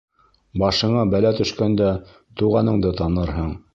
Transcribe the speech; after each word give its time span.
Башыңа 0.61 1.03
бәлә 1.11 1.33
төшкәндә 1.41 1.91
туғаныңды 2.41 2.95
танырһың. 3.03 3.53